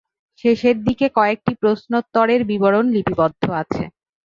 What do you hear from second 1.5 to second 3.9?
প্রশ্নোত্তরের বিবরণ লিপিবদ্ধ আছে।